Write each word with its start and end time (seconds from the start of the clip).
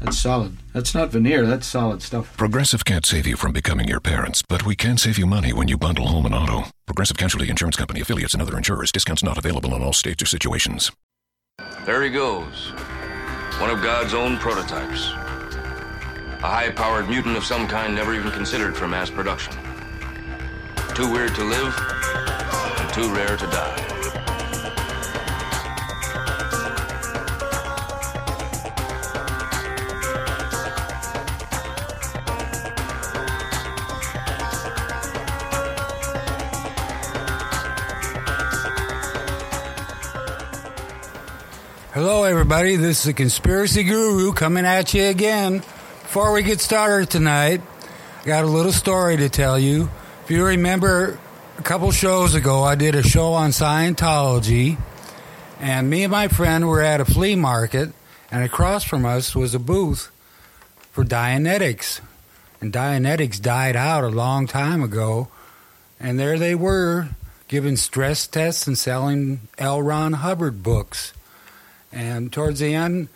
That's 0.00 0.18
solid. 0.18 0.56
That's 0.72 0.94
not 0.94 1.10
veneer, 1.10 1.44
that's 1.46 1.66
solid 1.66 2.02
stuff. 2.02 2.36
Progressive 2.36 2.84
can't 2.84 3.04
save 3.04 3.26
you 3.26 3.36
from 3.36 3.52
becoming 3.52 3.88
your 3.88 4.00
parents, 4.00 4.42
but 4.42 4.64
we 4.64 4.76
can 4.76 4.96
save 4.96 5.18
you 5.18 5.26
money 5.26 5.52
when 5.52 5.68
you 5.68 5.76
bundle 5.76 6.06
home 6.06 6.24
and 6.26 6.34
auto. 6.34 6.64
Progressive 6.86 7.16
Casualty 7.16 7.50
Insurance 7.50 7.76
Company 7.76 8.00
affiliates 8.00 8.32
and 8.32 8.42
other 8.42 8.56
insurers. 8.56 8.92
Discounts 8.92 9.22
not 9.22 9.38
available 9.38 9.74
in 9.74 9.82
all 9.82 9.92
states 9.92 10.22
or 10.22 10.26
situations. 10.26 10.92
There 11.84 12.02
he 12.02 12.10
goes. 12.10 12.70
One 13.60 13.70
of 13.70 13.82
God's 13.82 14.14
own 14.14 14.38
prototypes. 14.38 15.10
A 15.10 16.46
high 16.46 16.70
powered 16.70 17.08
mutant 17.08 17.36
of 17.36 17.44
some 17.44 17.66
kind 17.66 17.94
never 17.94 18.14
even 18.14 18.30
considered 18.30 18.76
for 18.76 18.86
mass 18.86 19.10
production. 19.10 19.52
Too 20.94 21.10
weird 21.10 21.34
to 21.34 21.42
live, 21.42 21.74
and 22.78 22.94
too 22.94 23.12
rare 23.12 23.36
to 23.36 23.46
die. 23.46 23.97
Hello, 42.00 42.22
everybody. 42.22 42.76
This 42.76 43.00
is 43.00 43.06
the 43.06 43.12
Conspiracy 43.12 43.82
Guru 43.82 44.32
coming 44.32 44.64
at 44.64 44.94
you 44.94 45.06
again. 45.06 45.58
Before 45.58 46.32
we 46.32 46.44
get 46.44 46.60
started 46.60 47.10
tonight, 47.10 47.60
I 48.22 48.24
got 48.24 48.44
a 48.44 48.46
little 48.46 48.70
story 48.70 49.16
to 49.16 49.28
tell 49.28 49.58
you. 49.58 49.90
If 50.22 50.30
you 50.30 50.44
remember, 50.46 51.18
a 51.58 51.62
couple 51.62 51.90
shows 51.90 52.36
ago, 52.36 52.62
I 52.62 52.76
did 52.76 52.94
a 52.94 53.02
show 53.02 53.32
on 53.32 53.50
Scientology, 53.50 54.78
and 55.58 55.90
me 55.90 56.04
and 56.04 56.12
my 56.12 56.28
friend 56.28 56.68
were 56.68 56.82
at 56.82 57.00
a 57.00 57.04
flea 57.04 57.34
market, 57.34 57.90
and 58.30 58.44
across 58.44 58.84
from 58.84 59.04
us 59.04 59.34
was 59.34 59.56
a 59.56 59.58
booth 59.58 60.12
for 60.92 61.02
Dianetics. 61.02 62.00
And 62.60 62.72
Dianetics 62.72 63.42
died 63.42 63.74
out 63.74 64.04
a 64.04 64.08
long 64.08 64.46
time 64.46 64.84
ago, 64.84 65.26
and 65.98 66.16
there 66.16 66.38
they 66.38 66.54
were 66.54 67.08
giving 67.48 67.74
stress 67.74 68.28
tests 68.28 68.68
and 68.68 68.78
selling 68.78 69.40
L. 69.58 69.82
Ron 69.82 70.12
Hubbard 70.12 70.62
books. 70.62 71.12
And 71.92 72.32
towards 72.32 72.60
the 72.60 72.74
end, 72.74 73.08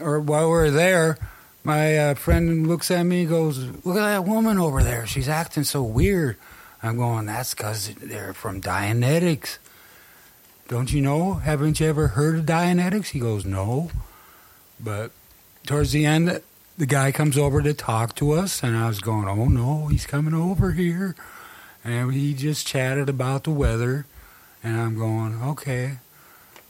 or 0.00 0.20
while 0.20 0.50
we 0.50 0.56
are 0.56 0.70
there, 0.70 1.18
my 1.64 1.96
uh, 1.96 2.14
friend 2.14 2.66
looks 2.66 2.90
at 2.90 3.04
me 3.04 3.20
and 3.20 3.28
goes, 3.28 3.58
Look 3.84 3.96
at 3.96 4.00
that 4.00 4.24
woman 4.24 4.58
over 4.58 4.82
there. 4.82 5.06
She's 5.06 5.28
acting 5.28 5.64
so 5.64 5.82
weird. 5.82 6.36
I'm 6.82 6.96
going, 6.96 7.26
That's 7.26 7.54
because 7.54 7.94
they're 7.94 8.34
from 8.34 8.60
Dianetics. 8.60 9.58
Don't 10.68 10.92
you 10.92 11.00
know? 11.00 11.34
Haven't 11.34 11.80
you 11.80 11.86
ever 11.86 12.08
heard 12.08 12.36
of 12.38 12.44
Dianetics? 12.46 13.08
He 13.08 13.20
goes, 13.20 13.44
No. 13.44 13.90
But 14.78 15.10
towards 15.66 15.92
the 15.92 16.04
end, 16.06 16.40
the 16.78 16.86
guy 16.86 17.10
comes 17.12 17.38
over 17.38 17.62
to 17.62 17.72
talk 17.72 18.14
to 18.16 18.32
us, 18.32 18.62
and 18.62 18.76
I 18.76 18.88
was 18.88 19.00
going, 19.00 19.28
Oh 19.28 19.46
no, 19.46 19.86
he's 19.86 20.06
coming 20.06 20.34
over 20.34 20.72
here. 20.72 21.16
And 21.84 22.12
he 22.12 22.34
just 22.34 22.66
chatted 22.66 23.08
about 23.08 23.44
the 23.44 23.50
weather, 23.50 24.06
and 24.62 24.78
I'm 24.78 24.96
going, 24.96 25.42
Okay. 25.42 25.98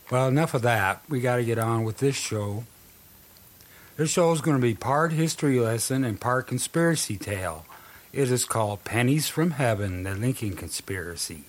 Well, 0.09 0.29
enough 0.29 0.55
of 0.55 0.63
that. 0.63 1.03
We 1.09 1.21
got 1.21 1.37
to 1.37 1.45
get 1.45 1.59
on 1.59 1.83
with 1.83 1.99
this 1.99 2.15
show. 2.15 2.63
This 3.97 4.11
show 4.11 4.31
is 4.31 4.41
going 4.41 4.57
to 4.57 4.63
be 4.63 4.75
part 4.75 5.13
history 5.13 5.59
lesson 5.59 6.05
and 6.05 6.21
part 6.21 6.47
conspiracy 6.47 7.17
tale. 7.17 7.67
It 8.13 8.31
is 8.31 8.45
called 8.45 8.85
Pennies 8.85 9.29
from 9.29 9.53
Heaven, 9.53 10.05
the 10.05 10.15
Lincoln 10.15 10.55
Conspiracy. 10.55 11.45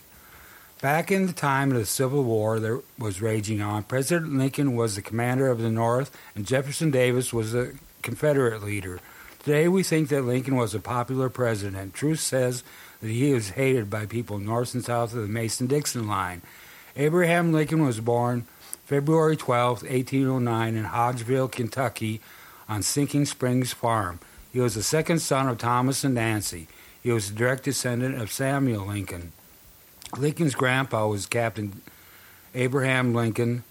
Back 0.81 1.12
in 1.12 1.28
the 1.28 1.34
time 1.34 1.72
of 1.72 1.78
the 1.78 1.85
Civil 1.85 2.23
War 2.23 2.59
that 2.59 2.81
was 2.97 3.22
raging 3.22 3.62
on, 3.62 3.84
President 3.84 4.35
Lincoln 4.35 4.75
was 4.75 4.95
the 4.95 5.03
commander 5.03 5.50
of 5.50 5.62
the 5.62 5.69
North 5.69 6.16
and 6.35 6.45
Jefferson 6.45 6.89
Davis 6.89 7.31
was 7.31 7.51
the 7.51 7.75
Confederate 8.01 8.63
leader. 8.63 9.00
Today 9.44 9.68
we 9.68 9.84
think 9.84 10.09
that 10.09 10.24
Lincoln 10.24 10.56
was 10.56 10.74
a 10.74 10.79
popular 10.79 11.29
president. 11.29 11.94
Truth 11.94 12.22
says 12.22 12.63
that 13.01 13.09
he 13.09 13.34
was 13.34 13.50
hated 13.50 13.89
by 13.89 14.07
people 14.07 14.39
north 14.39 14.74
and 14.74 14.84
south 14.84 15.13
of 15.13 15.22
the 15.22 15.28
Mason 15.28 15.68
Dixon 15.68 16.07
line. 16.07 16.41
Abraham 16.97 17.53
Lincoln 17.53 17.85
was 17.85 18.00
born 18.00 18.47
February 18.85 19.38
12, 19.38 19.84
1809, 19.84 20.75
in 20.75 20.85
Hodgeville, 20.85 21.52
Kentucky, 21.52 22.22
on 22.68 22.81
Sinking 22.81 23.25
Springs 23.25 23.72
Farm. 23.72 24.19
He 24.52 24.59
was 24.59 24.74
the 24.74 24.81
second 24.81 25.19
son 25.19 25.47
of 25.47 25.59
Thomas 25.59 26.03
and 26.03 26.16
Nancy. 26.16 26.68
He 27.03 27.12
was 27.12 27.30
a 27.30 27.34
direct 27.34 27.63
descendant 27.66 28.19
of 28.19 28.31
Samuel 28.31 28.88
Lincoln. 28.88 29.31
Lincoln's 30.18 30.56
grandpa 30.56 31.07
was 31.07 31.28
Captain 31.28 31.81
Abraham 32.56 33.13
Lincoln. 33.13 33.63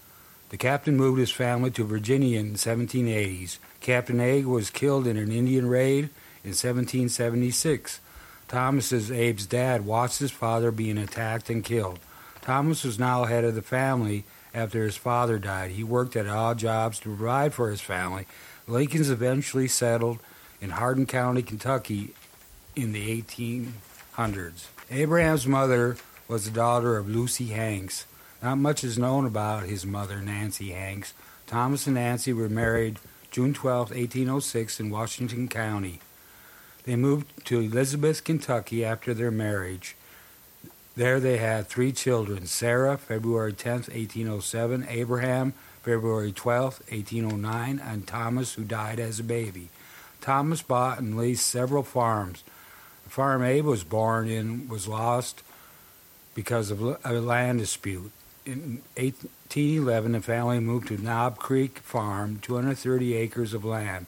The 0.49 0.57
captain 0.57 0.95
moved 0.95 1.19
his 1.19 1.31
family 1.31 1.71
to 1.71 1.83
Virginia 1.83 2.39
in 2.39 2.53
the 2.53 2.59
1780s. 2.59 3.57
Captain 3.81 4.21
Abe 4.21 4.45
was 4.45 4.69
killed 4.69 5.05
in 5.05 5.17
an 5.17 5.33
Indian 5.33 5.67
raid 5.67 6.05
in 6.45 6.51
1776. 6.51 7.99
Thomas, 8.47 8.93
Abe's 8.93 9.45
dad, 9.45 9.85
watched 9.85 10.19
his 10.19 10.31
father 10.31 10.71
being 10.71 10.97
attacked 10.97 11.49
and 11.49 11.61
killed. 11.61 11.99
Thomas 12.47 12.85
was 12.85 12.97
now 12.97 13.25
head 13.25 13.43
of 13.43 13.55
the 13.55 13.61
family 13.61 14.23
after 14.53 14.85
his 14.85 14.95
father 14.95 15.37
died. 15.37 15.71
He 15.71 15.83
worked 15.83 16.15
at 16.15 16.27
odd 16.27 16.57
jobs 16.57 16.97
to 16.99 17.13
provide 17.13 17.53
for 17.53 17.69
his 17.69 17.81
family. 17.81 18.25
Lincolns 18.67 19.09
eventually 19.09 19.67
settled 19.67 20.19
in 20.61 20.69
Hardin 20.69 21.07
County, 21.07 21.41
Kentucky 21.41 22.13
in 22.73 22.93
the 22.93 23.21
1800s. 23.21 24.67
Abraham's 24.89 25.45
mother 25.45 25.97
was 26.29 26.45
the 26.45 26.51
daughter 26.51 26.95
of 26.95 27.09
Lucy 27.09 27.47
Hanks. 27.47 28.05
Not 28.41 28.59
much 28.59 28.81
is 28.81 28.97
known 28.97 29.25
about 29.25 29.63
his 29.63 29.85
mother, 29.85 30.21
Nancy 30.21 30.69
Hanks. 30.69 31.13
Thomas 31.47 31.85
and 31.85 31.95
Nancy 31.95 32.31
were 32.31 32.47
married 32.47 32.97
June 33.29 33.53
12, 33.53 33.89
1806, 33.89 34.79
in 34.79 34.89
Washington 34.89 35.49
County. 35.49 35.99
They 36.85 36.95
moved 36.95 37.45
to 37.47 37.59
Elizabeth, 37.59 38.23
Kentucky 38.23 38.85
after 38.85 39.13
their 39.13 39.31
marriage. 39.31 39.97
There 40.97 41.19
they 41.19 41.37
had 41.37 41.67
three 41.67 41.91
children 41.91 42.47
Sarah, 42.47 42.97
February 42.97 43.53
10, 43.53 43.73
1807, 43.73 44.87
Abraham, 44.89 45.53
February 45.83 46.31
12, 46.31 46.81
1809, 46.89 47.79
and 47.79 48.07
Thomas, 48.07 48.55
who 48.55 48.63
died 48.63 48.99
as 48.99 49.19
a 49.19 49.23
baby. 49.23 49.69
Thomas 50.21 50.63
bought 50.63 50.97
and 50.97 51.15
leased 51.15 51.45
several 51.45 51.83
farms. 51.83 52.43
The 53.03 53.11
farm 53.11 53.43
Abe 53.43 53.65
was 53.65 53.83
born 53.83 54.27
in 54.27 54.67
was 54.69 54.87
lost 54.87 55.43
because 56.33 56.71
of 56.71 56.81
a 56.81 57.21
land 57.21 57.59
dispute. 57.59 58.11
In 58.47 58.81
1811, 58.95 60.13
the 60.13 60.21
family 60.21 60.59
moved 60.59 60.87
to 60.87 60.97
Knob 60.97 61.37
Creek 61.37 61.77
Farm, 61.77 62.39
230 62.41 63.13
acres 63.13 63.53
of 63.53 63.63
land. 63.63 64.07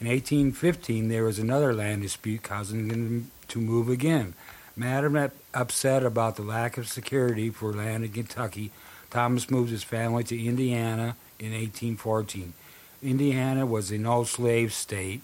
In 0.00 0.08
1815, 0.08 1.08
there 1.08 1.22
was 1.22 1.38
another 1.38 1.72
land 1.72 2.02
dispute 2.02 2.42
causing 2.42 2.88
them 2.88 3.30
to 3.46 3.60
move 3.60 3.88
again. 3.88 4.34
Mad 4.80 5.30
upset 5.52 6.06
about 6.06 6.36
the 6.36 6.42
lack 6.42 6.78
of 6.78 6.88
security 6.88 7.50
for 7.50 7.70
land 7.70 8.02
in 8.02 8.12
Kentucky, 8.12 8.70
Thomas 9.10 9.50
moved 9.50 9.70
his 9.70 9.82
family 9.84 10.24
to 10.24 10.42
Indiana 10.42 11.16
in 11.38 11.52
1814. 11.52 12.54
Indiana 13.02 13.66
was 13.66 13.90
a 13.90 13.98
no 13.98 14.24
slave 14.24 14.72
state. 14.72 15.20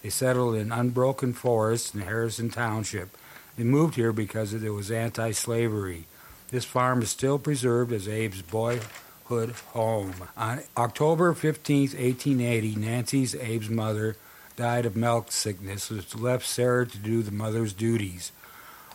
They 0.00 0.08
settled 0.08 0.54
in 0.54 0.72
unbroken 0.72 1.34
forests 1.34 1.94
in 1.94 2.00
Harrison 2.00 2.48
Township. 2.48 3.14
They 3.58 3.64
moved 3.64 3.96
here 3.96 4.10
because 4.10 4.54
it 4.54 4.70
was 4.70 4.90
anti 4.90 5.32
slavery. 5.32 6.06
This 6.48 6.64
farm 6.64 7.02
is 7.02 7.10
still 7.10 7.38
preserved 7.38 7.92
as 7.92 8.08
Abe's 8.08 8.40
boyhood 8.40 9.50
home. 9.74 10.14
On 10.34 10.62
October 10.78 11.34
15, 11.34 11.90
1880, 11.90 12.76
Nancy's 12.76 13.34
Abe's 13.34 13.68
mother 13.68 14.16
died 14.56 14.86
of 14.86 14.96
milk 14.96 15.30
sickness, 15.30 15.90
which 15.90 16.16
left 16.16 16.46
Sarah 16.46 16.86
to 16.86 16.96
do 16.96 17.22
the 17.22 17.32
mother's 17.32 17.74
duties. 17.74 18.32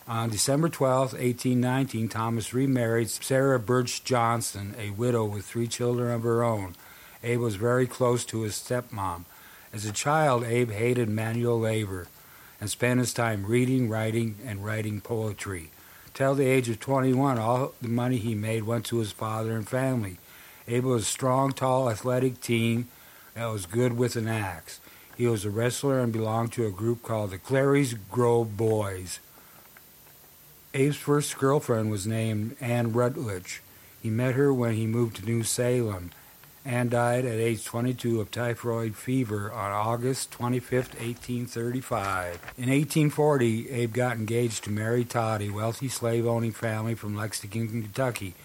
On 0.09 0.31
December 0.31 0.69
12, 0.69 1.13
1819, 1.13 2.09
Thomas 2.09 2.51
remarried 2.51 3.11
Sarah 3.11 3.59
Birch 3.59 4.03
Johnson, 4.03 4.73
a 4.75 4.89
widow 4.89 5.23
with 5.23 5.45
three 5.45 5.67
children 5.67 6.11
of 6.11 6.23
her 6.23 6.43
own. 6.43 6.73
Abe 7.21 7.39
was 7.39 7.57
very 7.57 7.85
close 7.85 8.25
to 8.25 8.41
his 8.41 8.55
stepmom. 8.55 9.25
As 9.71 9.85
a 9.85 9.91
child, 9.91 10.43
Abe 10.43 10.71
hated 10.71 11.09
manual 11.09 11.59
labor 11.59 12.07
and 12.59 12.71
spent 12.71 12.99
his 12.99 13.13
time 13.13 13.45
reading, 13.45 13.87
writing, 13.87 14.37
and 14.43 14.65
writing 14.65 14.99
poetry. 14.99 15.69
Till 16.15 16.33
the 16.33 16.47
age 16.47 16.69
of 16.69 16.79
21, 16.79 17.37
all 17.37 17.73
the 17.79 17.87
money 17.87 18.17
he 18.17 18.33
made 18.33 18.63
went 18.63 18.85
to 18.87 18.97
his 18.97 19.11
father 19.11 19.55
and 19.55 19.69
family. 19.69 20.17
Abe 20.67 20.85
was 20.85 21.03
a 21.03 21.05
strong, 21.05 21.51
tall, 21.51 21.87
athletic 21.87 22.41
teen 22.41 22.87
that 23.35 23.45
was 23.45 23.67
good 23.67 23.95
with 23.95 24.15
an 24.15 24.27
axe. 24.27 24.79
He 25.15 25.27
was 25.27 25.45
a 25.45 25.51
wrestler 25.51 25.99
and 25.99 26.11
belonged 26.11 26.51
to 26.53 26.65
a 26.65 26.71
group 26.71 27.03
called 27.03 27.29
the 27.29 27.37
Clary's 27.37 27.93
Grove 27.93 28.57
Boys. 28.57 29.19
Abe's 30.71 30.97
first 30.97 31.35
girlfriend 31.39 31.89
was 31.89 32.05
named 32.05 32.55
Anne 32.61 32.93
Rutledge. 32.93 33.63
He 34.03 34.11
met 34.11 34.35
her 34.35 34.53
when 34.53 34.75
he 34.75 34.85
moved 34.85 35.15
to 35.15 35.25
New 35.25 35.41
Salem 35.41 36.11
and 36.63 36.91
died 36.91 37.25
at 37.25 37.39
age 37.39 37.65
22 37.65 38.21
of 38.21 38.29
typhoid 38.29 38.95
fever 38.95 39.51
on 39.51 39.71
August 39.71 40.31
25, 40.31 40.71
1835. 40.71 42.33
In 42.55 42.69
1840, 42.69 43.71
Abe 43.71 43.93
got 43.93 44.17
engaged 44.17 44.63
to 44.65 44.69
Mary 44.69 45.03
Todd, 45.03 45.41
a 45.41 45.49
wealthy 45.49 45.87
slave 45.87 46.27
owning 46.27 46.51
family 46.51 46.93
from 46.93 47.15
Lexington, 47.15 47.67
Kentucky. 47.67 48.35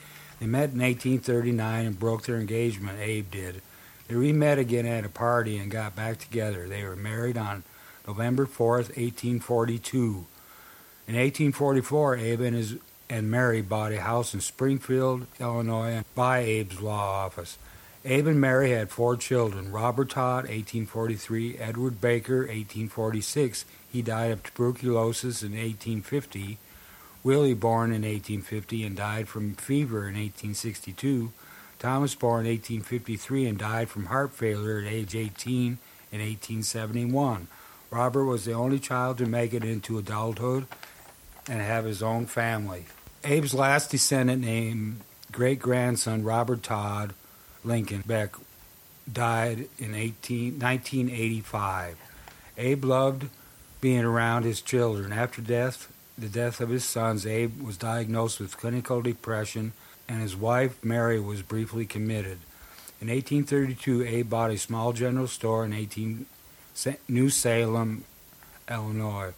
They 0.41 0.47
met 0.47 0.73
in 0.73 0.81
1839 0.81 1.85
and 1.85 2.01
broke 2.01 2.25
their 2.25 2.41
engagement, 2.41 3.01
Abe 3.01 3.31
did. 3.31 3.61
They 4.09 4.15
re 4.15 4.33
met 4.33 4.59
again 4.59 4.87
at 4.87 5.05
a 5.05 5.11
party 5.11 5.59
and 5.59 5.71
got 5.71 5.95
back 5.95 6.21
together. 6.21 6.67
They 6.69 6.85
were 6.85 6.97
married 6.97 7.37
on 7.37 7.65
November 8.07 8.47
4, 8.47 8.77
1842. 8.77 10.27
In 11.07 11.17
1844, 11.17 12.17
Abe 12.17 12.41
and 12.41 12.57
his 12.57 12.77
and 13.11 13.31
Mary 13.31 13.61
bought 13.61 13.93
a 13.93 14.01
house 14.01 14.33
in 14.33 14.41
Springfield, 14.41 15.27
Illinois, 15.39 16.03
by 16.15 16.39
Abe's 16.39 16.81
law 16.81 17.27
office. 17.27 17.59
Abe 18.07 18.29
and 18.29 18.41
Mary 18.41 18.71
had 18.71 18.91
four 18.91 19.15
children 19.15 19.71
Robert 19.71 20.11
Todd, 20.11 20.45
1843, 20.45 21.59
Edward 21.59 22.01
Baker, 22.01 22.39
1846. 22.39 23.67
He 23.93 24.01
died 24.01 24.31
of 24.31 24.43
tuberculosis 24.43 25.43
in 25.43 25.51
1850. 25.51 26.57
Willie, 27.23 27.55
born 27.55 27.91
in 27.91 28.03
1850 28.03 28.85
and 28.85 28.97
died 28.97 29.29
from 29.29 29.55
fever 29.55 30.09
in 30.09 30.15
1862. 30.15 31.33
Thomas, 31.79 32.15
born 32.15 32.47
in 32.47 32.53
1853 32.53 33.47
and 33.47 33.59
died 33.59 33.91
from 33.91 34.07
heart 34.07 34.33
failure 34.33 34.79
at 34.79 34.91
age 34.91 35.15
18 35.15 35.79
in 36.13 36.21
1871. 36.21 37.49
Robert 37.91 38.25
was 38.25 38.47
the 38.47 38.53
only 38.53 38.79
child 38.79 39.19
to 39.19 39.27
make 39.27 39.53
it 39.53 39.65
into 39.65 39.99
adulthood 39.99 40.67
and 41.49 41.61
have 41.61 41.85
his 41.85 42.03
own 42.03 42.27
family. 42.27 42.85
Abe's 43.25 43.55
last 43.55 43.91
descendant, 43.91 44.43
named 44.43 45.01
great 45.33 45.59
grandson 45.59 46.25
Robert 46.25 46.63
Todd 46.63 47.15
Lincoln 47.65 48.03
Beck, 48.07 48.35
died 49.11 49.69
in 49.79 49.95
18, 49.95 50.59
1985. 50.59 51.97
Abe 52.57 52.85
loved 52.85 53.29
being 53.81 54.05
around 54.05 54.45
his 54.45 54.61
children. 54.63 55.13
After 55.13 55.43
death, 55.43 55.93
the 56.17 56.29
death 56.29 56.61
of 56.61 56.69
his 56.69 56.85
sons, 56.85 57.27
Abe 57.27 57.61
was 57.61 57.77
diagnosed 57.77 58.41
with 58.41 58.57
clinical 58.57 59.03
depression, 59.03 59.73
and 60.09 60.23
his 60.23 60.37
wife 60.37 60.83
Mary 60.85 61.19
was 61.19 61.43
briefly 61.43 61.85
committed. 61.85 62.39
In 63.01 63.09
1832, 63.09 64.05
Abe 64.05 64.31
bought 64.31 64.51
a 64.51 64.59
small 64.59 64.93
general 64.93 65.27
store 65.27 65.65
in 65.65 65.73
18, 65.73 66.27
New 67.09 67.29
Salem, 67.31 68.05
Illinois. 68.71 69.35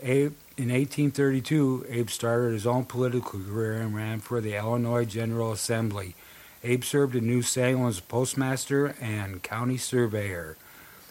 Abe, 0.00 0.34
in 0.56 0.68
1832, 0.68 1.86
Abe 1.88 2.10
started 2.10 2.52
his 2.52 2.66
own 2.66 2.84
political 2.84 3.40
career 3.40 3.80
and 3.80 3.94
ran 3.94 4.20
for 4.20 4.40
the 4.40 4.54
Illinois 4.54 5.04
General 5.04 5.52
Assembly. 5.52 6.14
Abe 6.62 6.84
served 6.84 7.16
in 7.16 7.26
New 7.26 7.42
Salem 7.42 7.86
as 7.86 8.00
postmaster 8.00 8.94
and 9.00 9.42
county 9.42 9.78
surveyor. 9.78 10.56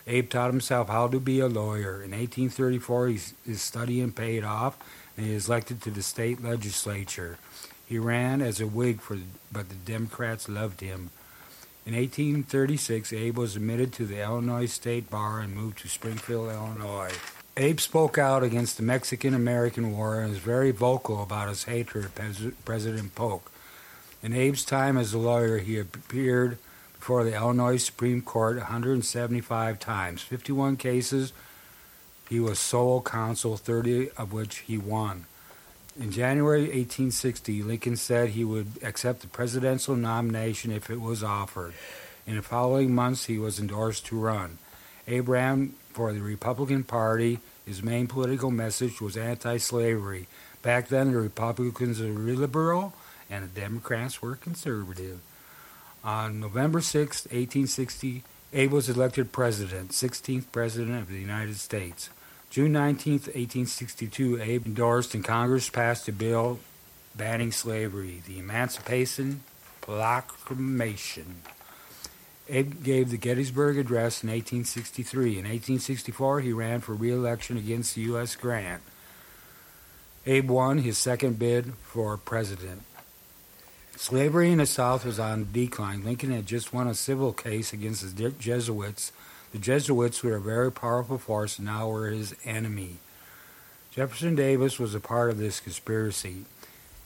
Abe 0.05 0.29
taught 0.29 0.51
himself 0.51 0.89
how 0.89 1.07
to 1.07 1.19
be 1.19 1.39
a 1.39 1.47
lawyer. 1.47 1.95
In 2.03 2.11
1834, 2.11 3.07
his 3.07 3.61
studying 3.61 4.11
paid 4.11 4.43
off, 4.43 4.77
and 5.17 5.25
he 5.25 5.33
was 5.33 5.47
elected 5.47 5.81
to 5.81 5.91
the 5.91 6.03
state 6.03 6.43
legislature. 6.43 7.37
He 7.85 7.97
ran 7.97 8.41
as 8.41 8.61
a 8.61 8.67
Whig, 8.67 9.01
for, 9.01 9.17
but 9.51 9.69
the 9.69 9.75
Democrats 9.75 10.47
loved 10.47 10.81
him. 10.81 11.09
In 11.85 11.95
1836, 11.95 13.11
Abe 13.11 13.37
was 13.37 13.55
admitted 13.55 13.91
to 13.93 14.05
the 14.05 14.21
Illinois 14.21 14.67
State 14.67 15.09
Bar 15.09 15.39
and 15.39 15.55
moved 15.55 15.79
to 15.79 15.87
Springfield, 15.87 16.49
Illinois. 16.49 17.11
Abe 17.57 17.81
spoke 17.81 18.17
out 18.17 18.43
against 18.43 18.77
the 18.77 18.83
Mexican 18.83 19.33
American 19.33 19.95
War 19.97 20.21
and 20.21 20.29
was 20.29 20.39
very 20.39 20.71
vocal 20.71 21.21
about 21.21 21.49
his 21.49 21.65
hatred 21.65 22.05
of 22.05 22.65
President 22.65 23.13
Polk. 23.13 23.51
In 24.23 24.31
Abe's 24.31 24.63
time 24.63 24.97
as 24.97 25.13
a 25.13 25.17
lawyer, 25.17 25.57
he 25.57 25.77
appeared 25.77 26.57
before 26.93 27.25
the 27.25 27.35
Illinois 27.35 27.77
Supreme 27.77 28.21
Court 28.21 28.55
175 28.55 29.79
times, 29.79 30.21
51 30.21 30.77
cases. 30.77 31.33
He 32.29 32.39
was 32.39 32.57
sole 32.57 33.01
counsel, 33.01 33.57
30 33.57 34.11
of 34.11 34.31
which 34.31 34.59
he 34.59 34.77
won. 34.77 35.25
In 35.99 36.11
January 36.11 36.61
1860, 36.61 37.63
Lincoln 37.63 37.97
said 37.97 38.29
he 38.29 38.45
would 38.45 38.67
accept 38.81 39.19
the 39.19 39.27
presidential 39.27 39.97
nomination 39.97 40.71
if 40.71 40.89
it 40.89 41.01
was 41.01 41.21
offered. 41.21 41.73
In 42.25 42.37
the 42.37 42.41
following 42.41 42.95
months, 42.95 43.25
he 43.25 43.37
was 43.37 43.59
endorsed 43.59 44.05
to 44.05 44.17
run. 44.17 44.57
Ran 45.19 45.73
for 45.93 46.13
the 46.13 46.21
Republican 46.21 46.83
Party. 46.83 47.39
His 47.65 47.83
main 47.83 48.07
political 48.07 48.51
message 48.51 49.01
was 49.01 49.17
anti 49.17 49.57
slavery. 49.57 50.27
Back 50.61 50.87
then, 50.87 51.11
the 51.11 51.19
Republicans 51.19 51.99
were 51.99 52.07
liberal 52.07 52.93
and 53.29 53.43
the 53.43 53.59
Democrats 53.59 54.21
were 54.21 54.35
conservative. 54.35 55.19
On 56.03 56.39
November 56.39 56.81
6, 56.81 57.25
1860, 57.25 58.23
Abe 58.53 58.71
was 58.71 58.89
elected 58.89 59.31
president, 59.31 59.91
16th 59.91 60.45
president 60.51 60.99
of 60.99 61.09
the 61.09 61.19
United 61.19 61.57
States. 61.57 62.09
June 62.49 62.73
19, 62.73 63.13
1862, 63.13 64.41
Abe 64.41 64.65
endorsed 64.65 65.13
and 65.13 65.23
Congress 65.23 65.69
passed 65.69 66.07
a 66.09 66.11
bill 66.11 66.59
banning 67.15 67.51
slavery, 67.51 68.21
the 68.27 68.39
Emancipation 68.39 69.43
Proclamation. 69.79 71.41
Abe 72.49 72.83
gave 72.83 73.09
the 73.09 73.17
Gettysburg 73.17 73.77
Address 73.77 74.23
in 74.23 74.29
1863. 74.29 75.31
In 75.31 75.45
1864, 75.45 76.41
he 76.41 76.51
ran 76.51 76.81
for 76.81 76.93
re-election 76.93 77.57
against 77.57 77.97
U.S. 77.97 78.35
Grant. 78.35 78.81
Abe 80.25 80.49
won 80.49 80.79
his 80.79 80.97
second 80.97 81.39
bid 81.39 81.73
for 81.83 82.17
president. 82.17 82.83
Slavery 83.95 84.51
in 84.51 84.57
the 84.57 84.65
South 84.65 85.05
was 85.05 85.19
on 85.19 85.49
decline. 85.51 86.03
Lincoln 86.03 86.31
had 86.31 86.45
just 86.45 86.73
won 86.73 86.87
a 86.87 86.95
civil 86.95 87.33
case 87.33 87.71
against 87.71 88.17
the 88.17 88.31
Jesuits. 88.31 89.11
The 89.51 89.59
Jesuits 89.59 90.23
were 90.23 90.35
a 90.35 90.41
very 90.41 90.71
powerful 90.71 91.17
force 91.17 91.57
and 91.57 91.67
now 91.67 91.87
were 91.89 92.09
his 92.09 92.35
enemy. 92.45 92.97
Jefferson 93.91 94.35
Davis 94.35 94.79
was 94.79 94.95
a 94.95 94.99
part 94.99 95.29
of 95.29 95.37
this 95.37 95.59
conspiracy. 95.59 96.45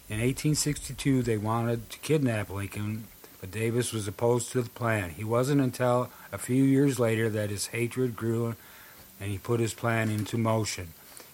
In 0.08 0.20
1862, 0.20 1.24
they 1.24 1.38
wanted 1.38 1.90
to 1.90 2.00
kidnap 2.00 2.50
Lincoln, 2.50 3.08
but 3.40 3.52
Davis 3.52 3.94
was 3.94 4.08
opposed 4.08 4.52
to 4.52 4.62
the 4.62 4.70
plan. 4.70 5.12
He 5.12 5.24
wasn't 5.24 5.62
until 5.62 6.10
a 6.32 6.38
few 6.38 6.64
years 6.64 7.00
later 7.00 7.30
that 7.30 7.50
his 7.50 7.68
hatred 7.68 8.16
grew 8.16 8.56
and 9.20 9.32
he 9.32 9.38
put 9.38 9.60
his 9.60 9.74
plan 9.74 10.10
into 10.10 10.38
motion. 10.38 10.90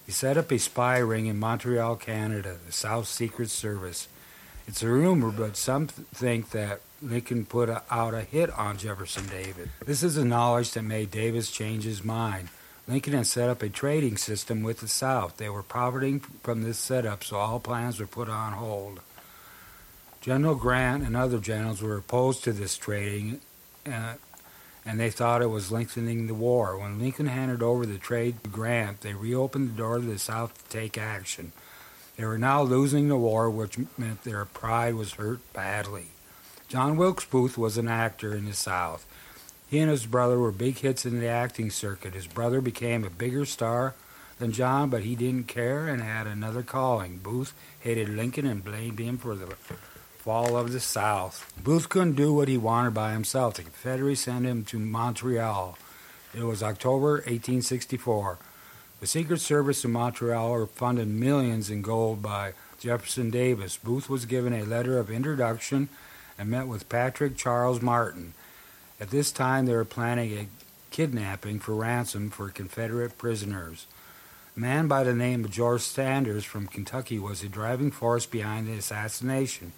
He 0.06 0.12
set 0.12 0.38
up 0.38 0.52
a 0.52 0.60
spy 0.60 0.98
ring 0.98 1.28
in 1.28 1.40
Montreal, 1.40 1.96
Canada, 1.96 2.58
the 2.66 2.72
South 2.72 3.08
Secret 3.08 3.50
Service. 3.50 4.08
It's 4.68 4.84
a 4.84 4.88
rumor, 4.88 5.32
but 5.32 5.58
some 5.58 5.88
think 5.88 6.52
that 6.52 6.82
Lincoln 7.02 7.46
put 7.46 7.70
a, 7.70 7.82
out 7.90 8.14
a 8.14 8.22
hit 8.22 8.50
on 8.52 8.78
Jefferson 8.78 9.28
Davis. 9.28 9.70
This 9.86 10.04
is 10.04 10.16
the 10.16 10.26
knowledge 10.26 10.72
that 10.72 10.84
made 10.84 11.12
Davis 11.12 11.50
change 11.50 11.84
his 11.84 12.04
mind. 12.04 12.50
Lincoln 12.88 13.14
had 13.14 13.28
set 13.28 13.50
up 13.50 13.64
a 13.64 13.70
trading 13.70 14.18
system 14.18 14.64
with 14.64 14.80
the 14.80 14.88
South. 14.88 15.38
They 15.38 15.50
were 15.50 15.64
profiting 15.64 16.20
from 16.20 16.64
this 16.64 16.78
setup, 16.78 17.24
so 17.24 17.38
all 17.38 17.60
plans 17.60 18.00
were 18.00 18.08
put 18.08 18.30
on 18.30 18.54
hold. 18.54 19.00
General 20.22 20.54
Grant 20.54 21.04
and 21.04 21.18
other 21.18 21.40
generals 21.40 21.82
were 21.82 21.98
opposed 21.98 22.44
to 22.44 22.54
this 22.54 22.78
trading, 22.78 23.42
uh, 23.88 24.14
and 24.86 25.00
they 25.00 25.10
thought 25.10 25.42
it 25.42 25.48
was 25.48 25.72
lengthening 25.72 26.28
the 26.28 26.36
war. 26.36 26.78
When 26.78 27.00
Lincoln 27.00 27.26
handed 27.26 27.64
over 27.64 27.88
the 27.88 27.98
trade 27.98 28.36
to 28.44 28.50
Grant, 28.52 29.02
they 29.02 29.16
reopened 29.16 29.72
the 29.72 29.78
door 29.78 29.98
to 29.98 30.06
the 30.06 30.20
South 30.20 30.54
to 30.56 30.70
take 30.70 30.96
action. 30.96 31.54
They 32.18 32.26
were 32.26 32.38
now 32.38 32.62
losing 32.62 33.08
the 33.08 33.18
war, 33.18 33.50
which 33.50 33.80
meant 33.98 34.24
their 34.24 34.46
pride 34.46 34.94
was 34.94 35.14
hurt 35.14 35.40
badly. 35.54 36.10
John 36.68 36.98
Wilkes 36.98 37.26
Booth 37.26 37.58
was 37.58 37.80
an 37.80 37.88
actor 37.88 38.36
in 38.36 38.46
the 38.46 38.54
South. 38.54 39.08
He 39.68 39.80
and 39.80 39.90
his 39.90 40.06
brother 40.06 40.38
were 40.38 40.52
big 40.52 40.78
hits 40.78 41.04
in 41.04 41.20
the 41.20 41.28
acting 41.28 41.72
circuit. 41.72 42.14
His 42.14 42.28
brother 42.28 42.62
became 42.62 43.04
a 43.04 43.10
bigger 43.10 43.46
star 43.46 43.96
than 44.38 44.52
John, 44.52 44.92
but 44.92 45.04
he 45.04 45.16
didn't 45.16 45.48
care 45.48 45.88
and 45.88 46.02
had 46.02 46.28
another 46.28 46.62
calling. 46.62 47.18
Booth 47.18 47.56
hated 47.80 48.10
Lincoln 48.10 48.46
and 48.46 48.64
blamed 48.64 49.00
him 49.00 49.18
for 49.18 49.34
the 49.34 49.48
fall 50.22 50.56
of 50.56 50.72
the 50.72 50.80
South. 50.80 51.52
Booth 51.64 51.90
couldn't 51.90 52.14
do 52.14 52.32
what 52.32 52.48
he 52.48 52.56
wanted 52.56 52.94
by 52.94 53.12
himself. 53.12 53.56
The 53.56 53.64
Confederates 53.64 54.22
sent 54.22 54.46
him 54.46 54.64
to 54.66 54.78
Montreal. 54.78 55.80
It 56.36 56.44
was 56.44 56.62
October 56.62 57.14
1864. 57.14 58.38
The 59.00 59.08
Secret 59.08 59.42
Service 59.42 59.84
in 59.84 59.92
Montreal 59.92 60.68
funded 60.68 61.08
millions 61.08 61.72
in 61.72 61.82
gold 61.82 62.22
by 62.22 62.54
Jefferson 62.80 63.32
Davis. 63.32 63.78
Booth 63.78 64.12
was 64.12 64.28
given 64.28 64.54
a 64.54 64.64
letter 64.64 65.00
of 65.00 65.10
introduction 65.10 65.90
and 66.38 66.50
met 66.50 66.68
with 66.68 66.88
Patrick 66.88 67.36
Charles 67.36 67.82
Martin. 67.82 68.36
At 69.00 69.10
this 69.10 69.32
time, 69.32 69.66
they 69.66 69.74
were 69.74 69.86
planning 69.86 70.38
a 70.38 70.48
kidnapping 70.92 71.60
for 71.60 71.74
ransom 71.74 72.30
for 72.30 72.50
Confederate 72.50 73.18
prisoners. 73.18 73.88
A 74.56 74.60
man 74.60 74.88
by 74.88 75.04
the 75.04 75.16
name 75.16 75.44
of 75.46 75.52
George 75.52 75.82
Sanders 75.82 76.46
from 76.46 76.68
Kentucky 76.68 77.18
was 77.18 77.42
the 77.42 77.50
driving 77.50 77.90
force 77.90 78.28
behind 78.28 78.68
the 78.68 78.74
assassination. 78.74 79.72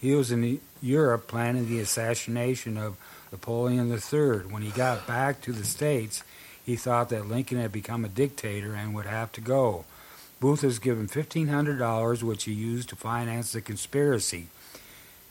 He 0.00 0.14
was 0.14 0.32
in 0.32 0.60
Europe 0.80 1.28
planning 1.28 1.68
the 1.68 1.80
assassination 1.80 2.78
of 2.78 2.96
Napoleon 3.30 3.90
III. 3.92 4.50
When 4.50 4.62
he 4.62 4.70
got 4.70 5.06
back 5.06 5.42
to 5.42 5.52
the 5.52 5.64
States, 5.64 6.24
he 6.64 6.76
thought 6.76 7.10
that 7.10 7.28
Lincoln 7.28 7.58
had 7.58 7.70
become 7.70 8.04
a 8.04 8.08
dictator 8.08 8.74
and 8.74 8.94
would 8.94 9.06
have 9.06 9.30
to 9.32 9.40
go. 9.40 9.84
Booth 10.40 10.62
was 10.62 10.78
given 10.78 11.06
$1,500, 11.06 12.22
which 12.22 12.44
he 12.44 12.52
used 12.52 12.88
to 12.88 12.96
finance 12.96 13.52
the 13.52 13.60
conspiracy. 13.60 14.46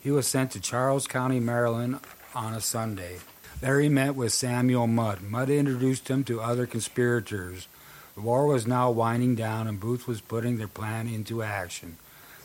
He 0.01 0.11
was 0.11 0.27
sent 0.27 0.51
to 0.51 0.61
Charles 0.61 1.07
County, 1.07 1.39
Maryland 1.39 1.99
on 2.35 2.53
a 2.53 2.61
Sunday. 2.61 3.17
There 3.59 3.79
he 3.79 3.89
met 3.89 4.15
with 4.15 4.31
Samuel 4.33 4.85
Mudd. 4.85 5.23
Mudd 5.23 5.49
introduced 5.49 6.07
him 6.09 6.23
to 6.25 6.41
other 6.41 6.67
conspirators. 6.67 7.67
The 8.13 8.21
war 8.21 8.45
was 8.45 8.67
now 8.67 8.91
winding 8.91 9.35
down, 9.35 9.67
and 9.67 9.79
Booth 9.79 10.07
was 10.07 10.21
putting 10.21 10.57
their 10.57 10.67
plan 10.67 11.07
into 11.07 11.41
action. 11.41 11.97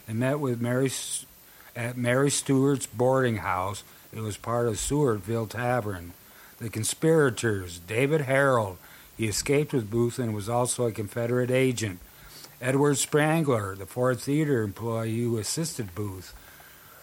They 0.06 0.14
met 0.14 0.40
with 0.40 0.60
Mary 0.60 0.90
at 1.76 1.96
Mary 1.96 2.30
Stewart's 2.30 2.86
boarding 2.86 3.38
house. 3.38 3.82
It 4.12 4.20
was 4.20 4.36
part 4.36 4.68
of 4.68 4.74
Stewartville 4.74 5.48
Tavern. 5.48 6.12
The 6.58 6.68
conspirators, 6.70 7.78
David 7.80 8.22
Herold, 8.22 8.76
he 9.16 9.26
escaped 9.26 9.72
with 9.72 9.90
Booth 9.90 10.18
and 10.18 10.34
was 10.34 10.48
also 10.48 10.86
a 10.86 10.92
Confederate 10.92 11.50
agent. 11.50 11.98
Edward 12.60 12.96
Spangler, 12.98 13.74
the 13.76 13.86
Ford 13.86 14.20
Theater 14.20 14.62
employee 14.62 15.20
who 15.22 15.38
assisted 15.38 15.94
Booth. 15.94 16.34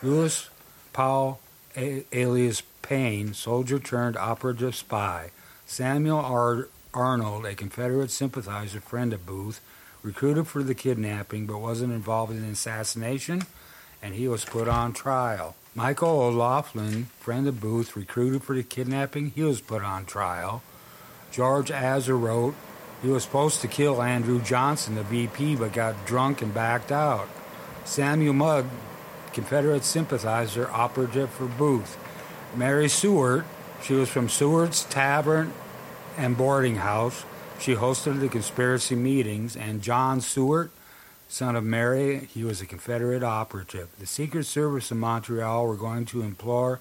Lewis 0.02 0.50
Powell, 0.94 1.40
a- 1.76 2.06
alias 2.12 2.64
Payne, 2.82 3.34
soldier 3.34 3.78
turned 3.80 4.18
operative 4.18 4.76
spy. 4.76 5.32
Samuel 5.66 6.20
Ar- 6.20 6.68
Arnold, 6.94 7.46
a 7.46 7.56
Confederate 7.56 8.12
sympathizer, 8.12 8.82
friend 8.82 9.14
of 9.14 9.26
Booth, 9.26 9.62
recruited 10.04 10.48
for 10.48 10.64
the 10.64 10.74
kidnapping 10.76 11.46
but 11.46 11.60
wasn't 11.60 11.94
involved 11.94 12.32
in 12.32 12.42
the 12.42 12.50
assassination, 12.52 13.44
and 14.02 14.16
he 14.16 14.28
was 14.28 14.46
put 14.46 14.68
on 14.68 14.94
trial. 14.94 15.56
Michael 15.74 16.22
O'Laughlin, 16.22 17.06
friend 17.20 17.48
of 17.48 17.62
Booth, 17.62 17.96
recruited 17.96 18.44
for 18.44 18.56
the 18.56 18.64
kidnapping, 18.64 19.32
he 19.32 19.44
was 19.44 19.62
put 19.62 19.84
on 19.84 20.06
trial. 20.06 20.62
George 21.32 21.70
Atzerodt 21.70 22.54
he 23.02 23.10
was 23.10 23.24
supposed 23.24 23.62
to 23.62 23.68
kill 23.68 24.02
Andrew 24.02 24.40
Johnson, 24.40 24.96
the 24.96 25.04
VP, 25.04 25.56
but 25.56 25.74
got 25.74 26.06
drunk 26.06 26.42
and 26.42 26.54
backed 26.54 26.92
out. 26.92 27.28
Samuel 27.84 28.34
Mudd, 28.34 28.66
Confederate 29.34 29.84
sympathizer, 29.84 30.70
operative 30.70 31.32
for 31.32 31.48
Booth. 31.48 31.98
Mary 32.56 32.88
Seward, 32.88 33.46
she 33.82 33.94
was 33.94 34.08
from 34.08 34.30
Seward's 34.30 34.84
Tavern 34.84 35.52
and 36.16 36.38
Boarding 36.38 36.76
House. 36.76 37.26
She 37.60 37.74
hosted 37.74 38.20
the 38.20 38.30
conspiracy 38.30 38.96
meetings, 38.96 39.56
and 39.56 39.82
John 39.82 40.22
Seward, 40.22 40.70
son 41.32 41.56
of 41.56 41.64
Mary, 41.64 42.28
he 42.34 42.44
was 42.44 42.62
a 42.62 42.66
Confederate 42.66 43.24
operative. 43.24 43.88
The 43.98 44.06
Secret 44.06 44.46
Service 44.46 44.92
in 44.92 45.00
Montreal 45.00 45.66
were 45.66 45.78
going 45.78 46.06
to 46.08 46.24
employ 46.24 46.76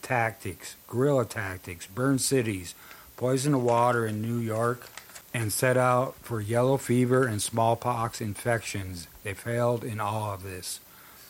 tactics, 0.00 0.76
guerrilla 0.88 1.26
tactics, 1.26 1.86
burn 1.86 2.18
cities, 2.18 2.74
poison 3.18 3.52
the 3.52 3.58
water 3.58 4.06
in 4.06 4.22
New 4.22 4.38
York, 4.38 4.88
and 5.34 5.52
set 5.52 5.76
out 5.76 6.14
for 6.22 6.40
yellow 6.40 6.78
fever 6.78 7.26
and 7.26 7.42
smallpox 7.42 8.22
infections. 8.22 9.08
They 9.24 9.34
failed 9.34 9.84
in 9.84 10.00
all 10.00 10.32
of 10.32 10.42
this. 10.42 10.80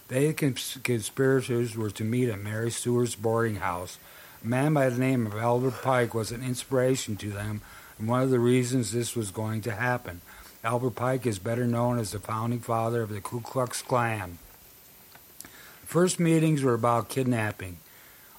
They, 0.06 0.32
cons- 0.32 0.78
conspirators, 0.84 1.76
were 1.76 1.90
to 1.90 2.04
meet 2.04 2.28
at 2.28 2.38
Mary 2.38 2.70
Stewart's 2.70 3.16
boarding 3.16 3.56
house. 3.56 3.98
A 4.44 4.46
man 4.46 4.72
by 4.72 4.88
the 4.88 5.00
name 5.00 5.26
of 5.26 5.34
Albert 5.34 5.82
Pike 5.82 6.14
was 6.14 6.30
an 6.30 6.44
inspiration 6.44 7.16
to 7.16 7.30
them, 7.30 7.62
and 7.98 8.06
one 8.06 8.22
of 8.22 8.30
the 8.30 8.38
reasons 8.38 8.92
this 8.92 9.16
was 9.16 9.32
going 9.32 9.62
to 9.62 9.72
happen. 9.72 10.20
Albert 10.64 10.90
Pike 10.92 11.26
is 11.26 11.38
better 11.38 11.66
known 11.66 11.98
as 11.98 12.10
the 12.10 12.18
founding 12.18 12.60
father 12.60 13.02
of 13.02 13.10
the 13.10 13.20
Ku 13.20 13.40
Klux 13.40 13.82
Klan. 13.82 14.38
First 15.84 16.18
meetings 16.18 16.62
were 16.62 16.74
about 16.74 17.08
kidnapping. 17.08 17.78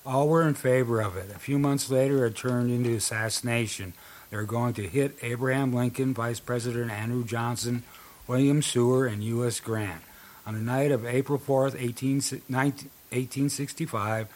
All 0.05 0.27
were 0.27 0.47
in 0.47 0.53
favor 0.53 1.01
of 1.01 1.15
it. 1.15 1.31
A 1.33 1.39
few 1.39 1.57
months 1.57 1.89
later, 1.89 2.25
it 2.25 2.35
turned 2.35 2.71
into 2.71 2.93
assassination. 2.95 3.93
They 4.29 4.37
were 4.37 4.43
going 4.43 4.73
to 4.73 4.87
hit 4.87 5.17
Abraham 5.21 5.73
Lincoln, 5.73 6.13
Vice 6.13 6.39
President 6.39 6.91
Andrew 6.91 7.23
Johnson, 7.23 7.83
William 8.27 8.61
Seward, 8.61 9.11
and 9.11 9.23
U.S. 9.23 9.59
Grant. 9.61 10.01
On 10.45 10.53
the 10.53 10.59
night 10.59 10.91
of 10.91 11.05
April 11.05 11.39
4th, 11.39 11.75
18, 11.79 12.15
1865, 12.47 14.27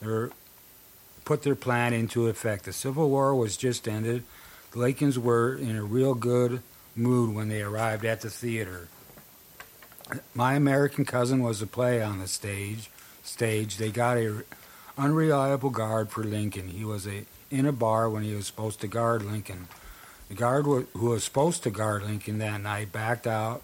they 0.00 0.26
put 1.24 1.42
their 1.42 1.54
plan 1.54 1.92
into 1.92 2.28
effect. 2.28 2.64
The 2.64 2.72
Civil 2.72 3.10
War 3.10 3.34
was 3.34 3.56
just 3.56 3.86
ended. 3.88 4.24
The 4.72 4.78
Lincolns 4.78 5.18
were 5.18 5.54
in 5.54 5.76
a 5.76 5.84
real 5.84 6.14
good 6.14 6.62
mood 6.96 7.34
when 7.34 7.48
they 7.48 7.62
arrived 7.62 8.04
at 8.04 8.20
the 8.20 8.30
theater. 8.30 8.88
My 10.34 10.54
American 10.54 11.04
Cousin 11.04 11.42
was 11.42 11.62
a 11.62 11.66
play 11.66 12.02
on 12.02 12.18
the 12.18 12.28
stage. 12.28 12.90
Stage. 13.22 13.78
They 13.78 13.90
got 13.90 14.18
a 14.18 14.44
unreliable 14.98 15.70
guard 15.70 16.10
for 16.10 16.22
Lincoln. 16.22 16.68
He 16.68 16.84
was 16.84 17.06
a, 17.06 17.24
in 17.50 17.66
a 17.66 17.72
bar 17.72 18.08
when 18.08 18.22
he 18.22 18.34
was 18.34 18.46
supposed 18.46 18.80
to 18.80 18.86
guard 18.86 19.22
Lincoln. 19.22 19.68
The 20.28 20.34
guard 20.34 20.64
who 20.64 20.86
was 21.10 21.24
supposed 21.24 21.62
to 21.64 21.70
guard 21.70 22.02
Lincoln 22.02 22.38
that 22.38 22.60
night 22.60 22.92
backed 22.92 23.26
out, 23.26 23.62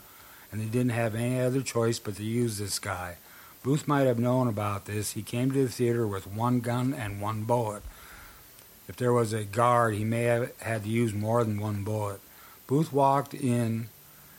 and 0.51 0.61
they 0.61 0.67
didn't 0.67 0.91
have 0.91 1.15
any 1.15 1.41
other 1.41 1.63
choice 1.63 1.99
but 1.99 2.17
to 2.17 2.25
use 2.25 2.59
this 2.59 2.79
guy. 2.79 3.17
Booth 3.63 3.87
might 3.87 4.07
have 4.07 4.19
known 4.19 4.49
about 4.49 4.87
this. 4.87 5.13
He 5.13 5.23
came 5.23 5.53
to 5.53 5.63
the 5.65 5.69
theater 5.69 6.07
with 6.07 6.27
one 6.27 6.61
gun 6.61 6.95
and 6.95 7.21
one 7.21 7.45
bullet. 7.45 7.83
If 8.89 8.97
there 8.97 9.13
was 9.13 9.33
a 9.33 9.45
guard, 9.45 9.95
he 9.95 10.05
may 10.05 10.25
have 10.25 10.59
had 10.61 10.85
to 10.85 10.89
use 10.89 11.13
more 11.13 11.45
than 11.45 11.61
one 11.61 11.85
bullet. 11.85 12.21
Booth 12.71 12.93
walked 12.93 13.35
in 13.35 13.89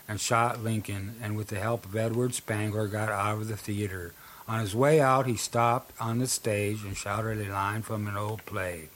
and 0.08 0.18
shot 0.18 0.64
Lincoln, 0.64 1.16
and 1.22 1.36
with 1.36 1.50
the 1.50 1.60
help 1.60 1.84
of 1.84 1.98
Edward 1.98 2.34
Spangler, 2.34 2.88
got 2.88 3.10
out 3.10 3.40
of 3.40 3.50
the 3.50 3.58
theater. 3.58 4.14
On 4.48 4.62
his 4.62 4.74
way 4.74 5.02
out, 5.02 5.28
he 5.28 5.36
stopped 5.36 5.92
on 6.00 6.20
the 6.20 6.28
stage 6.28 6.82
and 6.86 6.96
shouted 6.96 7.46
a 7.46 7.52
line 7.52 7.82
from 7.82 8.08
an 8.08 8.16
old 8.16 8.46
play 8.46 8.88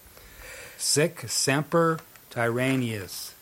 Sic 0.77 1.27
Semper 1.27 1.99
Tyrannis. 2.31 3.33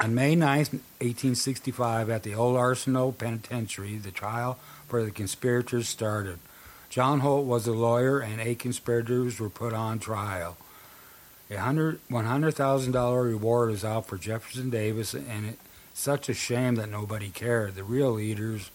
On 0.00 0.14
May 0.14 0.36
9, 0.36 0.56
1865, 0.56 2.08
at 2.08 2.22
the 2.22 2.34
Old 2.34 2.56
Arsenal 2.56 3.12
Penitentiary, 3.12 3.98
the 3.98 4.10
trial 4.10 4.58
for 4.88 5.04
the 5.04 5.10
conspirators 5.10 5.86
started. 5.86 6.38
John 6.88 7.20
Holt 7.20 7.44
was 7.44 7.66
a 7.66 7.72
lawyer, 7.72 8.20
and 8.20 8.40
eight 8.40 8.58
conspirators 8.58 9.38
were 9.38 9.50
put 9.50 9.74
on 9.74 9.98
trial. 9.98 10.56
A 11.52 11.56
$100,000 11.56 13.24
reward 13.24 13.72
is 13.72 13.84
out 13.84 14.06
for 14.06 14.16
Jefferson 14.16 14.70
Davis, 14.70 15.12
and 15.12 15.46
it's 15.50 15.58
such 15.92 16.30
a 16.30 16.34
shame 16.34 16.76
that 16.76 16.88
nobody 16.88 17.28
cared. 17.28 17.74
The 17.74 17.84
real 17.84 18.12
leaders, 18.12 18.70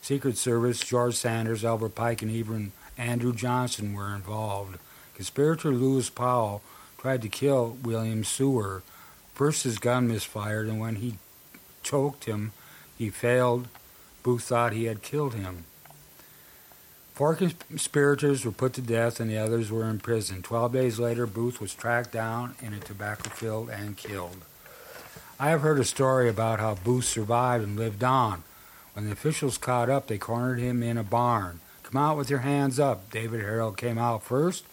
Secret 0.00 0.38
Service, 0.38 0.80
George 0.80 1.16
Sanders, 1.16 1.66
Albert 1.66 1.94
Pike, 1.94 2.22
and 2.22 2.30
even 2.30 2.72
Andrew 2.96 3.34
Johnson 3.34 3.92
were 3.92 4.14
involved. 4.14 4.78
Conspirator 5.14 5.70
Lewis 5.70 6.08
Powell 6.08 6.62
tried 6.96 7.20
to 7.20 7.28
kill 7.28 7.76
William 7.82 8.24
Seward. 8.24 8.80
First, 9.34 9.64
his 9.64 9.78
gun 9.78 10.08
misfired, 10.08 10.66
and 10.66 10.80
when 10.80 10.96
he 10.96 11.18
choked 11.82 12.24
him, 12.24 12.52
he 12.96 13.10
failed. 13.10 13.68
Booth 14.22 14.44
thought 14.44 14.72
he 14.72 14.84
had 14.84 15.02
killed 15.02 15.34
him. 15.34 15.66
Four 17.14 17.36
conspirators 17.36 18.44
were 18.44 18.50
put 18.50 18.72
to 18.72 18.80
death, 18.80 19.20
and 19.20 19.30
the 19.30 19.38
others 19.38 19.70
were 19.70 19.88
in 19.88 20.00
prison. 20.00 20.42
Twelve 20.42 20.72
days 20.72 20.98
later, 20.98 21.26
Booth 21.26 21.60
was 21.60 21.72
tracked 21.72 22.10
down 22.10 22.56
in 22.60 22.72
a 22.72 22.80
tobacco 22.80 23.30
field 23.30 23.70
and 23.70 23.96
killed. 23.96 24.44
I 25.38 25.50
have 25.50 25.60
heard 25.60 25.78
a 25.78 25.84
story 25.84 26.28
about 26.28 26.58
how 26.58 26.74
Booth 26.74 27.04
survived 27.04 27.62
and 27.62 27.76
lived 27.76 28.02
on. 28.02 28.42
When 28.94 29.06
the 29.06 29.12
officials 29.12 29.58
caught 29.58 29.88
up, 29.88 30.08
they 30.08 30.18
cornered 30.18 30.58
him 30.58 30.82
in 30.82 30.98
a 30.98 31.04
barn. 31.04 31.60
Come 31.84 32.02
out 32.02 32.16
with 32.16 32.30
your 32.30 32.40
hands 32.40 32.80
up. 32.80 33.10
David 33.10 33.42
Herold 33.42 33.76
came 33.76 33.98
out 33.98 34.24
first, 34.24 34.64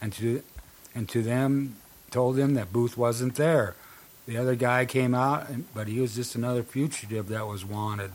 and 0.00 0.12
to 0.14 0.44
and 0.94 1.08
to 1.08 1.20
them 1.20 1.76
told 2.12 2.36
them 2.36 2.54
that 2.54 2.72
Booth 2.72 2.96
wasn't 2.96 3.34
there. 3.34 3.74
The 4.26 4.36
other 4.36 4.54
guy 4.54 4.84
came 4.84 5.14
out, 5.14 5.48
but 5.74 5.88
he 5.88 6.00
was 6.00 6.14
just 6.14 6.36
another 6.36 6.62
fugitive 6.62 7.28
that 7.28 7.48
was 7.48 7.64
wanted. 7.64 8.12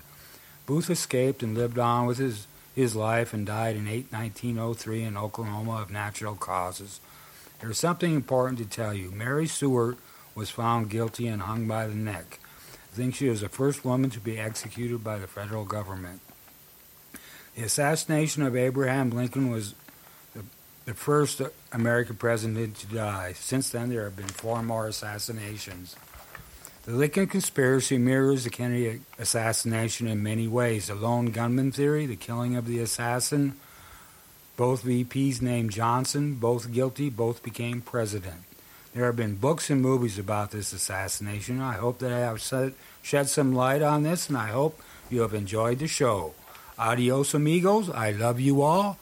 Booth 0.65 0.89
escaped 0.89 1.43
and 1.43 1.57
lived 1.57 1.77
on 1.77 2.05
with 2.05 2.17
his, 2.17 2.47
his 2.75 2.96
life 2.96 3.34
and 3.34 3.46
died 3.46 3.75
in 3.75 3.88
8, 3.88 4.12
1903 4.12 5.03
in 5.03 5.18
Oklahoma 5.18 5.82
of 5.82 5.92
natural 5.92 6.36
causes. 6.36 7.00
There's 7.60 7.77
something 7.77 8.13
important 8.13 8.58
to 8.60 8.65
tell 8.65 8.94
you. 8.94 9.12
Mary 9.12 9.48
Seward 9.48 9.98
was 10.36 10.50
found 10.50 10.89
guilty 10.89 11.27
and 11.27 11.44
hung 11.44 11.68
by 11.68 11.88
the 11.88 11.96
neck. 11.96 12.39
I 12.92 12.96
think 12.96 13.15
she 13.15 13.30
was 13.30 13.42
the 13.42 13.50
first 13.50 13.86
woman 13.86 14.10
to 14.12 14.20
be 14.20 14.39
executed 14.39 15.03
by 15.03 15.18
the 15.18 15.27
federal 15.27 15.65
government. 15.65 16.22
The 17.56 17.63
assassination 17.63 18.44
of 18.44 18.56
Abraham 18.56 19.12
Lincoln 19.12 19.51
was 19.51 19.75
the, 20.34 20.44
the 20.86 20.94
first 20.94 21.42
American 21.72 22.15
president 22.15 22.77
to 22.77 22.88
die. 22.88 23.34
Since 23.34 23.70
then, 23.70 23.89
there 23.89 24.03
have 24.03 24.15
been 24.15 24.27
four 24.27 24.62
more 24.63 24.88
assassinations. 24.88 25.96
The 26.85 26.91
Lincoln 26.91 27.27
conspiracy 27.27 27.97
mirrors 27.97 28.43
the 28.43 28.49
Kennedy 28.49 29.01
assassination 29.17 30.07
in 30.07 30.21
many 30.21 30.49
ways. 30.49 30.87
The 30.87 30.95
lone 30.95 31.27
gunman 31.27 31.71
theory, 31.71 32.05
the 32.05 32.17
killing 32.17 32.57
of 32.57 32.67
the 32.67 32.79
assassin, 32.79 33.55
both 34.57 34.83
VPs 34.83 35.41
named 35.41 35.71
Johnson, 35.71 36.35
both 36.35 36.73
guilty, 36.73 37.09
both 37.09 37.41
became 37.41 37.81
president. 37.81 38.43
There 38.93 39.05
have 39.05 39.15
been 39.15 39.37
books 39.37 39.69
and 39.69 39.81
movies 39.81 40.19
about 40.19 40.51
this 40.51 40.73
assassination. 40.73 41.61
I 41.61 41.73
hope 41.73 41.99
that 41.99 42.11
I 42.11 42.19
have 42.19 42.41
shed 43.01 43.29
some 43.29 43.55
light 43.55 43.81
on 43.81 44.03
this, 44.03 44.27
and 44.27 44.37
I 44.37 44.49
hope 44.49 44.79
you 45.09 45.21
have 45.21 45.33
enjoyed 45.33 45.79
the 45.79 45.87
show. 45.87 46.33
Adios, 46.77 47.33
amigos. 47.33 47.89
I 47.89 48.11
love 48.11 48.39
you 48.39 48.61
all. 48.61 48.99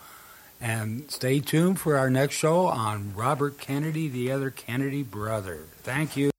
And 0.61 1.09
stay 1.09 1.39
tuned 1.39 1.79
for 1.79 1.97
our 1.97 2.09
next 2.11 2.35
show 2.35 2.67
on 2.67 3.15
Robert 3.15 3.57
Kennedy, 3.57 4.07
the 4.07 4.31
other 4.31 4.51
Kennedy 4.51 5.01
brother. 5.01 5.63
Thank 5.81 6.15
you. 6.15 6.30